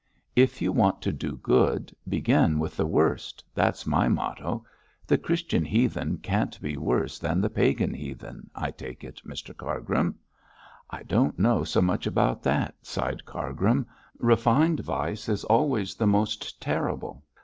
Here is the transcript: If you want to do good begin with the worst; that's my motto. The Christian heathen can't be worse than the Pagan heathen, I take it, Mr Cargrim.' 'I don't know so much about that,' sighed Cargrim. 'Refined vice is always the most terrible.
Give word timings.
If 0.35 0.63
you 0.63 0.71
want 0.71 1.03
to 1.03 1.11
do 1.11 1.33
good 1.37 1.95
begin 2.09 2.57
with 2.57 2.75
the 2.75 2.87
worst; 2.87 3.43
that's 3.53 3.85
my 3.85 4.07
motto. 4.07 4.65
The 5.05 5.19
Christian 5.19 5.63
heathen 5.63 6.17
can't 6.17 6.59
be 6.59 6.75
worse 6.75 7.19
than 7.19 7.39
the 7.39 7.51
Pagan 7.51 7.93
heathen, 7.93 8.49
I 8.55 8.71
take 8.71 9.03
it, 9.03 9.21
Mr 9.23 9.55
Cargrim.' 9.55 10.15
'I 10.89 11.03
don't 11.03 11.37
know 11.37 11.63
so 11.63 11.83
much 11.83 12.07
about 12.07 12.41
that,' 12.41 12.73
sighed 12.81 13.25
Cargrim. 13.25 13.85
'Refined 14.17 14.79
vice 14.79 15.29
is 15.29 15.43
always 15.43 15.93
the 15.93 16.07
most 16.07 16.59
terrible. 16.59 17.23